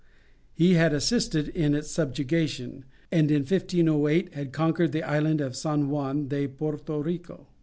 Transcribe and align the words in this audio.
He 0.55 0.73
had 0.73 0.93
assisted 0.93 1.49
in 1.49 1.75
its 1.75 1.91
subjugation, 1.91 2.85
and 3.11 3.29
in 3.29 3.41
1508 3.41 4.33
had 4.33 4.51
conquered 4.51 4.93
the 4.93 5.03
island 5.03 5.41
of 5.41 5.55
San 5.55 5.89
Juan 5.91 6.27
de 6.27 6.47
Porto 6.47 6.97
Rico. 6.97 7.45